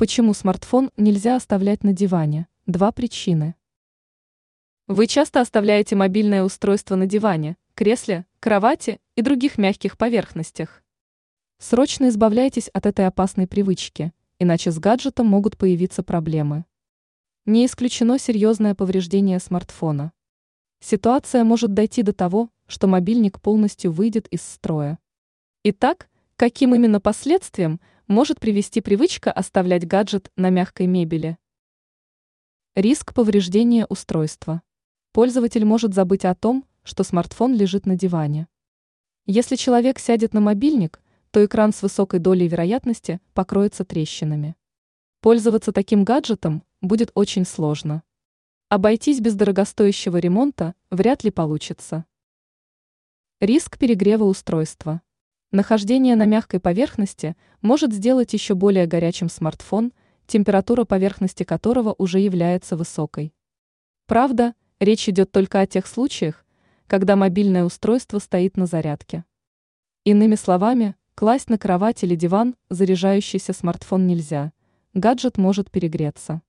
[0.00, 2.46] Почему смартфон нельзя оставлять на диване?
[2.64, 3.54] Два причины.
[4.86, 10.82] Вы часто оставляете мобильное устройство на диване, кресле, кровати и других мягких поверхностях.
[11.58, 16.64] Срочно избавляйтесь от этой опасной привычки, иначе с гаджетом могут появиться проблемы.
[17.44, 20.12] Не исключено серьезное повреждение смартфона.
[20.82, 24.98] Ситуация может дойти до того, что мобильник полностью выйдет из строя.
[25.62, 31.38] Итак, каким именно последствиям может привести привычка оставлять гаджет на мягкой мебели?
[32.74, 34.62] Риск повреждения устройства.
[35.12, 38.48] Пользователь может забыть о том, что смартфон лежит на диване.
[39.26, 41.00] Если человек сядет на мобильник,
[41.30, 44.56] то экран с высокой долей вероятности покроется трещинами.
[45.20, 48.02] Пользоваться таким гаджетом будет очень сложно.
[48.68, 52.06] Обойтись без дорогостоящего ремонта вряд ли получится.
[53.38, 55.00] Риск перегрева устройства.
[55.52, 59.92] Нахождение на мягкой поверхности может сделать еще более горячим смартфон,
[60.28, 63.34] температура поверхности которого уже является высокой.
[64.06, 66.46] Правда, речь идет только о тех случаях,
[66.86, 69.24] когда мобильное устройство стоит на зарядке.
[70.04, 74.52] Иными словами, класть на кровать или диван заряжающийся смартфон нельзя,
[74.94, 76.42] гаджет может перегреться.